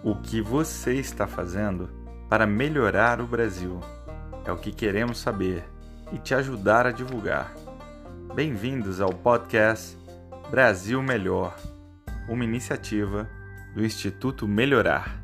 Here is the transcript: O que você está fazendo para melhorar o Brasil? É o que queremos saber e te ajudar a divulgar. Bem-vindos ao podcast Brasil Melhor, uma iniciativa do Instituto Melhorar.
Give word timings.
O 0.00 0.14
que 0.14 0.40
você 0.40 0.94
está 0.94 1.26
fazendo 1.26 1.90
para 2.28 2.46
melhorar 2.46 3.20
o 3.20 3.26
Brasil? 3.26 3.80
É 4.44 4.52
o 4.52 4.56
que 4.56 4.70
queremos 4.70 5.18
saber 5.18 5.64
e 6.12 6.18
te 6.18 6.36
ajudar 6.36 6.86
a 6.86 6.92
divulgar. 6.92 7.52
Bem-vindos 8.32 9.00
ao 9.00 9.12
podcast 9.12 9.98
Brasil 10.52 11.02
Melhor, 11.02 11.56
uma 12.28 12.44
iniciativa 12.44 13.28
do 13.74 13.84
Instituto 13.84 14.46
Melhorar. 14.46 15.20